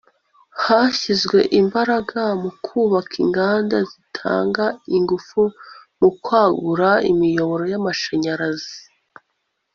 hashyizwe 0.63 1.39
imbaraga 1.61 2.21
mu 2.41 2.51
kubaka 2.65 3.13
inganda 3.23 3.77
zitanga 3.89 4.65
ingufu 4.95 5.41
no 5.99 6.09
kwagura 6.23 6.89
imiyoboro 7.11 7.63
y' 7.71 7.77
amashanyarazi 7.79 8.77